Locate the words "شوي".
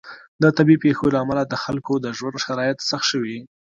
3.11-3.37